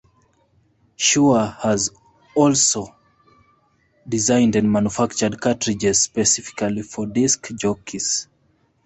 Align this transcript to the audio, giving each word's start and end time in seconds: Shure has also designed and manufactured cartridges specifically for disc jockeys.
Shure 0.95 1.45
has 1.61 1.91
also 2.33 2.87
designed 4.09 4.55
and 4.55 4.71
manufactured 4.71 5.39
cartridges 5.39 6.01
specifically 6.01 6.81
for 6.81 7.05
disc 7.05 7.51
jockeys. 7.53 8.27